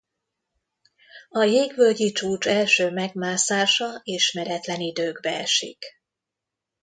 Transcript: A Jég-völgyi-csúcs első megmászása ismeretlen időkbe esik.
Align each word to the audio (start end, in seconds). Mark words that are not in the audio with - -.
A 1.29 1.43
Jég-völgyi-csúcs 1.43 2.47
első 2.47 2.89
megmászása 2.91 3.99
ismeretlen 4.03 4.79
időkbe 4.79 5.37
esik. 5.39 5.85